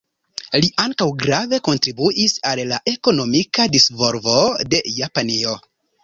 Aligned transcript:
Li 0.61 0.69
ankaŭ 0.83 1.05
grave 1.23 1.59
kontribuis 1.67 2.33
al 2.51 2.61
la 2.71 2.79
ekonomika 2.91 3.67
disvolvo 3.75 4.39
de 4.73 4.81
Japanio. 5.01 5.55